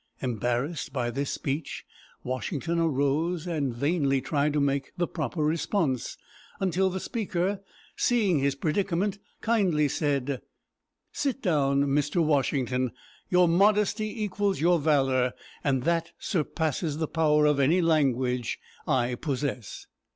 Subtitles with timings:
[0.19, 1.85] Embarrassed by this speech,
[2.23, 6.17] Washington arose and vainly tried to make the proper response,
[6.59, 7.59] until the Speaker,
[7.95, 10.41] seeing his predicament, kindly said:
[11.11, 12.19] "Sit down, Mr.
[12.25, 12.89] Washington;
[13.29, 15.33] your modesty equals your valor,
[15.63, 19.85] and that surpasses the power of any language I possess."